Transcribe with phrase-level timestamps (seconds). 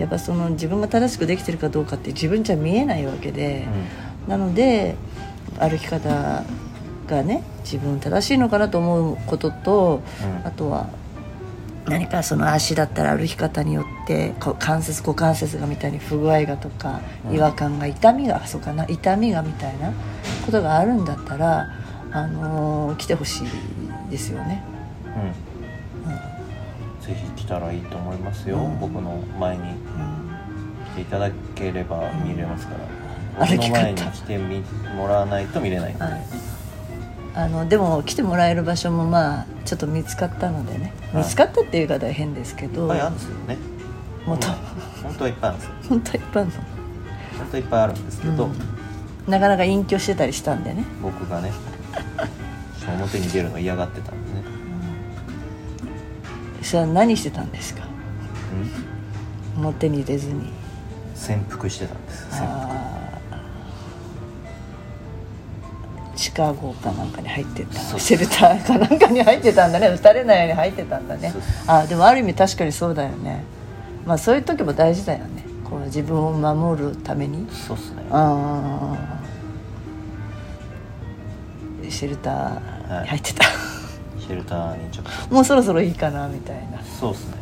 [0.00, 3.68] やっぱその自分が正しくできてるかどうかって自分じゃ見えないわけで、
[4.26, 4.96] なので
[5.58, 6.42] 歩き方
[7.06, 10.46] がね自分正しいのかなと思うことと、うん。
[10.46, 10.88] あとは
[11.86, 17.36] 何かその足だったら歩き方によってこう関節股関節がみたいに不具合がとかうん。
[17.36, 19.92] 違和感が痛みがそうかな痛みがみたいな
[20.46, 21.68] ことがあるんだったら、
[22.10, 24.62] あのー来てほしいですよね。
[25.04, 25.49] うん
[27.10, 28.78] ぜひ来たらいいと思いますよ、うん。
[28.78, 30.30] 僕の前にうん
[30.92, 32.74] 来ていただければ見れますか
[33.38, 34.60] ら、歩き方僕の前に来てみ
[34.96, 36.24] もらわないと見れないんで、はい
[37.32, 40.92] あのでも来てもらえる場所もまあちょっと見つかったのでね。
[41.12, 41.22] はい。
[41.22, 43.58] 見つかったっていう言い方は変ですけど、いっぱいあるんですよね。
[44.26, 45.74] もっと本当はいっぱいあるんですよ。
[45.88, 46.58] 本当はいっぱいあるの。
[46.58, 49.30] 本当はいっぱいあるんですけど、うん。
[49.30, 51.52] なかなか隠居してたりしたんでね、僕がね
[52.92, 54.10] 表に出るの嫌がってた
[56.70, 57.82] んでね、それは何してたんですか？
[59.56, 60.52] うん、表に出ずに。
[61.14, 62.30] 潜伏してたんです。
[62.30, 62.70] 潜伏
[66.16, 67.98] 地下壕かなんかに入ってた。
[67.98, 69.88] シェルターかなんかに入ってたんだね。
[69.88, 71.32] 撃たれないように入ってたんだね。
[71.66, 73.42] あでもある意味確かにそうだよね。
[74.04, 75.44] まあそういう時も大事だよね。
[75.64, 77.48] こう自分を守るために。
[77.50, 78.04] そうっすね。
[78.10, 81.90] あー。
[81.90, 83.44] シェルターに入ってた、
[84.34, 85.34] ルターにちょっと。
[85.34, 86.82] もうそろそろいいかなみたいな。
[86.82, 87.36] そうっすね。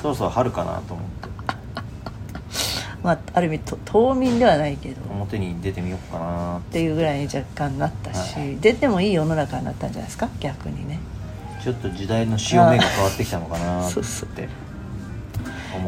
[0.00, 1.28] そろそろ春かなと思って。
[3.02, 4.96] まあある意味と冬眠ではないけど。
[5.10, 6.80] 表に出てみようかなって。
[6.80, 10.28] いうぐらいに若干なったし、はい出てもいい世の中になったんじゃないですか？
[10.40, 10.98] 逆にね。
[11.62, 13.92] ちょっと時代の潮目が変わってきたのかなって。
[13.94, 14.28] そうそう。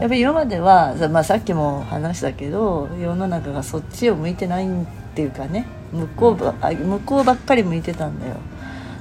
[0.00, 4.70] やっぱり今までは、まあ、さっきも話したけど世の中がそっちを向いてないっ
[5.14, 5.64] ていうかね。
[5.92, 8.34] 向こうばあ向こうばっかり向いてたんだよ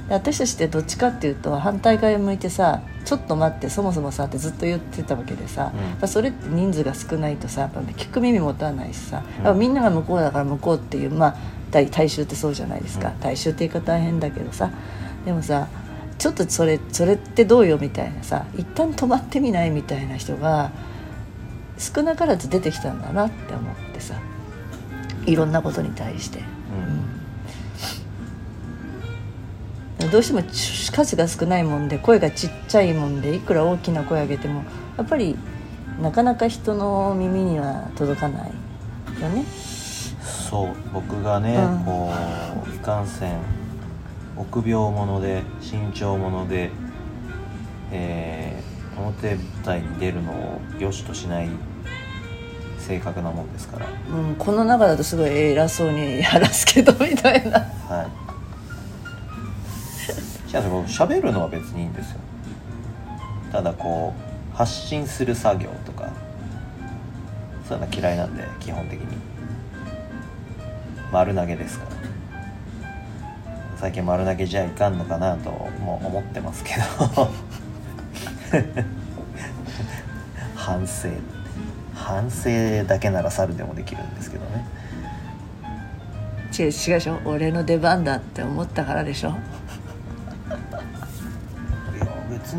[0.08, 6.08] で私たちってどっちかっていうと反対側を向いてさちょっと待ってそもそもさってずっと言ってたわけでさ、うん。
[6.08, 9.58] それって人数が少ないとさやっぱ聞く耳持たないしさ、うん。
[9.58, 11.36] みんなが向こうだから向こうっていうまあ
[11.70, 13.20] 大大衆ってそうじゃないですか、うん。
[13.20, 14.70] 大衆って言い方大変だけどさ
[15.24, 15.68] でもさ
[16.18, 20.70] ちょっとそれそれってどうよみたいなさ一旦止まってみないみたいな人が
[21.78, 24.14] 少なからず出てきたんだなって思ってさ
[25.26, 27.05] いろんなことに対して、うん
[30.08, 34.64] どうしてもち数が少ないもんで声がちっちゃいもんでいくら大きな声上げても
[34.96, 35.36] やっぱり
[36.00, 38.50] なかなか人の耳には届かない
[39.20, 39.44] よね。
[40.22, 41.84] そう僕がね、うん。
[41.84, 42.12] こ
[42.72, 43.38] ういかんせん
[44.36, 46.70] 臆病者で慎重者で、
[47.90, 51.48] えー表舞台に出るのを良しとしない
[52.78, 53.86] 性格なもんですから。
[54.10, 57.60] うん、この中だとすごい偉そうに話すけどみたいな。
[57.60, 58.25] はい
[60.52, 62.20] 違うんですよ僕喋るのは別にいいんですよ。
[63.52, 64.14] ただこ
[64.52, 66.10] う発信する作業とか
[67.68, 69.06] そういうの嫌いなんで基本的に。
[71.12, 71.90] 丸投げですから。
[73.76, 76.82] 最近丸投げじゃいかんのかなとも思ってますけど。
[80.54, 81.08] 反省。
[81.94, 84.64] 反省だけなら猿でもできるんですけどね。
[86.58, 87.20] 違う違うでしょ。
[87.24, 89.34] 俺の出番だって思ったからでしょ。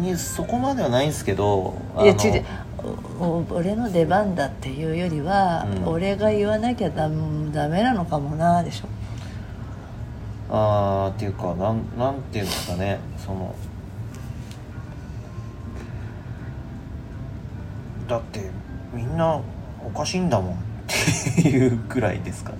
[0.02, 2.46] にそこまではないんですけどいや違う。
[3.50, 5.88] 俺の出番だっていうよりは、うん。
[5.88, 7.10] 俺が言わなきゃダ
[7.52, 8.88] ダメなのかもなでしょ。
[10.50, 13.54] あーっていうかなんなんていうんですかねその。
[18.08, 18.50] だって
[18.94, 19.42] みんな
[19.86, 20.58] おかしいんだもんっ
[21.36, 22.58] ていうくらいですかね、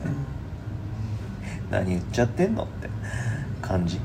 [1.72, 2.90] 何言っちゃってんのって
[3.62, 4.02] 感じ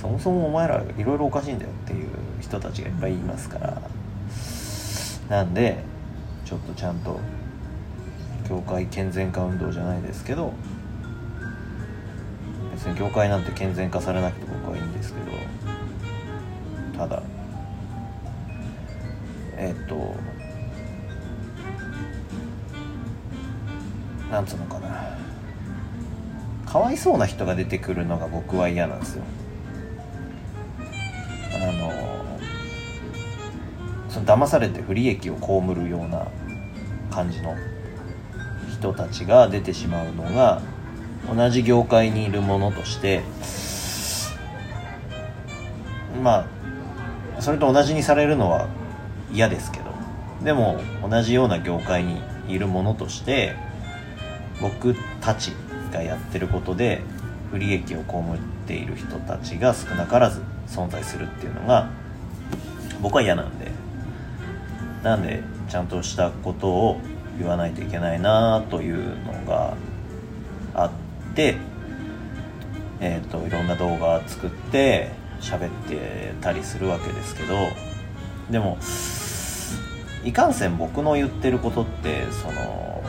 [0.00, 2.08] そもそもお前らいろいろおかしいんだよっていう
[2.40, 3.82] 人たちがいっぱいいますから。
[5.28, 5.78] なんで
[6.44, 7.20] ちょっとちゃんと
[8.48, 10.52] 業界健全化運動じゃないですけど
[12.72, 15.26] 別に業界なんて健全化されなくて僕はいいんですけど
[16.98, 17.22] ただ
[19.56, 20.16] えっと
[24.32, 25.16] なんつうのかな。
[26.66, 29.24] かわいそうな人が出てくるのが僕は嫌なんですよ。
[34.10, 36.26] その騙されて不利益を被るような
[37.10, 37.56] 感じの
[38.72, 40.60] 人たちが出てしまうのが
[41.34, 43.22] 同じ業界にいるものとして
[46.22, 46.46] ま
[47.38, 48.68] あそれと同じにされるのは
[49.32, 49.90] 嫌ですけど
[50.44, 53.54] でも同じような業界にいるものとして
[54.60, 55.52] 僕たち
[55.92, 57.02] がやってることで
[57.50, 61.90] 不利益を被っている人たちが少なからず存在するっていうのが
[63.00, 63.69] 僕は嫌なんで
[65.02, 67.00] なんでちゃんとしたことを
[67.38, 69.74] 言わないといけないなというのが
[70.74, 70.90] あっ
[71.34, 71.56] て、
[73.00, 75.10] えー、といろんな動画作って
[75.40, 77.54] 喋ってたりするわけですけど
[78.50, 78.78] でも
[80.22, 83.02] いかんせん僕の言ってることってその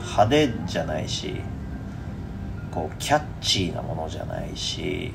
[0.00, 1.42] 派手じゃないし
[2.70, 5.12] こうキャッチーなものじゃないし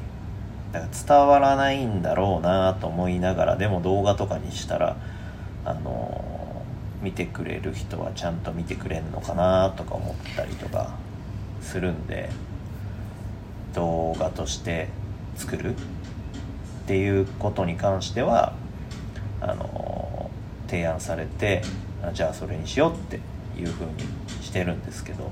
[0.71, 4.97] だから伝わらないんだろうなと思いながらでも動画とかにしたら
[5.65, 6.63] あの
[7.01, 10.95] 見てくれる人はちゃんと見てくれんのかなとか思ったりとか
[11.61, 12.29] するんで
[13.73, 14.87] 動画として
[15.35, 15.77] 作るっ
[16.85, 18.53] ていうことに関しては
[19.41, 20.29] あの
[20.67, 21.61] 提案されて
[22.13, 23.19] じゃあそれにしようって
[23.59, 23.91] いうふうに
[24.41, 25.29] してるんですけど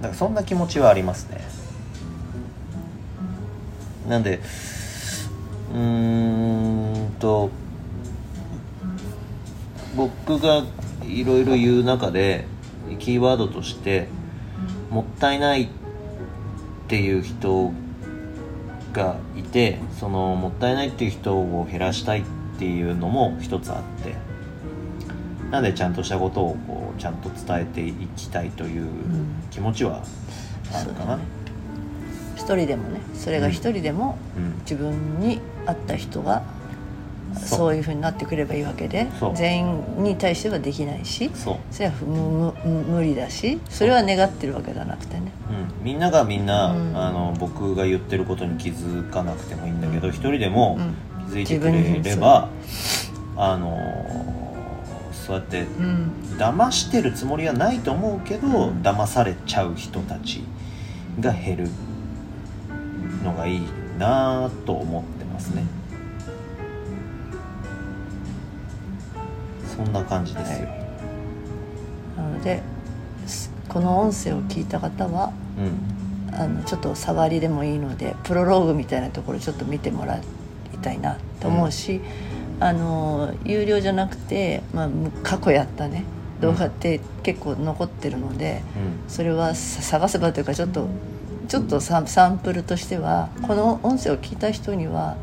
[0.00, 1.40] だからそんな気持ちはありますね。
[4.08, 4.40] なんで
[5.72, 6.51] うーん
[7.22, 7.50] と
[9.96, 10.64] 僕が
[11.04, 12.46] いろいろ言う中で
[12.98, 14.08] キーワードとして
[14.90, 15.68] もったいないっ
[16.88, 17.72] ていう人
[18.92, 22.24] がいてそのもったいないっていう人を減らしたいっ
[22.58, 24.16] ていうのも一つあって。
[25.50, 28.88] なんでちゃんとしたことをこうちゃんと伝えていきたいという
[29.50, 30.02] 気持ちは
[30.72, 31.18] あるかな、
[32.36, 34.54] 一人でもねそれが一人でもうん。
[34.60, 36.42] 自分に合った人が
[37.34, 37.72] そう。
[37.74, 45.32] いうふうになってくればいいわけで全員に対してはできないしそう、それは無無無理だしそれは願ってるわけじゃなくてね。
[45.80, 46.96] うん、みんながみんな、うん。
[46.96, 50.94] あの僕が言ってることに気づかなくてもいいんだけど一人でもうん。
[51.26, 52.48] 気づいてくれれば、
[53.36, 53.78] あの
[55.12, 56.12] そうやってうん。
[56.36, 58.82] 騙してるつもりはないと思うけど、うん。
[58.82, 60.42] 騙されちゃう人たち
[61.20, 61.70] が減る
[63.24, 63.62] のがいい
[63.98, 65.64] なと思ってますね
[69.76, 70.68] そんな感じですよ、
[72.16, 72.62] なので
[73.26, 76.02] すこの音声を聞いた方はうん。
[76.34, 80.22] あのちょっと触りでもいいのでプロローグみたいなところちょっと見てもらい
[80.80, 82.00] たいなと思うし、
[82.58, 86.04] あの有料じゃなくて、まあ、む過去やったね
[86.40, 88.62] 動画って結構残ってるので、
[89.08, 90.88] それはさ探せばというかちょっと
[91.48, 95.18] ちょっとササンプルとしてはこの音声を聞いた人には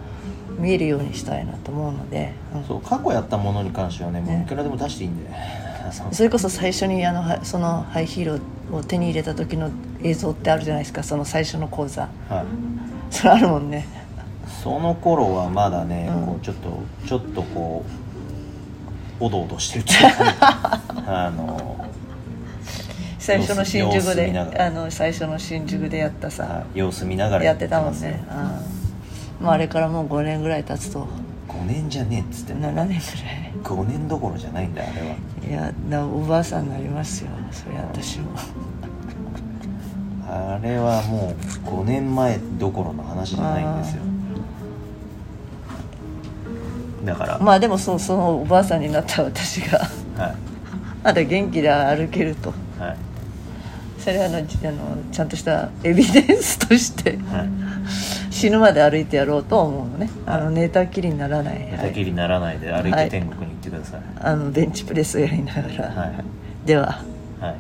[0.60, 2.64] 見えるようにしたいなと思うので、うん。
[2.66, 5.30] そう過去やったものに関してはねもうねいくらでも出していいんで、
[5.92, 8.38] そうそれこそ最初にあのはそのハイヒー
[8.70, 9.70] ルを手に入れた時の
[10.04, 11.04] 映像ってあるじゃないですか。
[11.04, 12.10] その最初の講座。
[12.30, 12.46] はい。
[13.10, 13.88] それあるもんね。
[14.64, 16.26] その頃はまだね、うん。
[16.26, 17.84] こうちょっとちょっとこ
[19.22, 20.40] うおどおどしてるっていう。
[20.40, 21.86] か あの、
[23.18, 26.80] 最初の新宿であの最初の新宿でやったはさい。
[26.80, 28.24] 様子見ながらやってたもんね。
[28.30, 28.79] うん
[29.40, 31.08] もうあれからもう5年ぐらい経つと。
[31.48, 33.00] 5年じゃねえっつって7年ぐらい。
[33.64, 35.16] 5年どころじゃないんだよあれは。
[35.48, 37.30] いやなおばあさんになりますよ。
[37.52, 38.32] それ私も。
[40.28, 41.34] あれはも
[41.66, 44.02] う5年前どころの話じゃないんですよ。
[47.06, 49.80] だから、まあでもそうそのおばあさんになった私が。
[50.18, 50.36] はい。
[51.02, 52.54] まだ元気で歩けると。
[52.78, 52.98] はい。
[53.98, 57.18] それはあのじあのちゃんとしたエビデンスとして。
[57.32, 60.10] はい死ぬまで歩いてやろうと思うのね。
[60.26, 63.10] あの寝たきりにならない、寝たきりにならないで歩いはい。
[63.10, 64.02] て天国に行ってください。
[64.22, 66.66] あのベンチプレスをやりながら、はい。
[66.66, 67.04] では。
[67.42, 67.56] はい